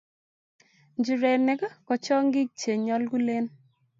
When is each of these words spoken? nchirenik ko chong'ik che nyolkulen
nchirenik 0.97 1.61
ko 1.85 1.93
chong'ik 2.05 2.49
che 2.59 2.71
nyolkulen 2.85 3.45